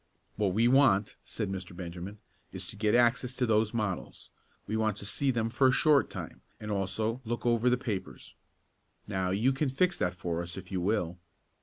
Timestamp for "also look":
6.71-7.45